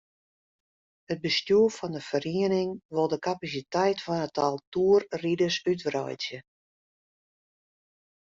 [1.13, 6.39] It bestjoer fan de feriening wol de kapasiteit fan it tal toerriders útwreidzje.